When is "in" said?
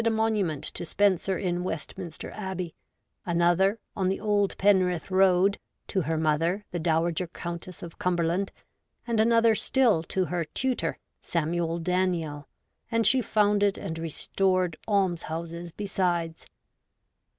1.37-1.63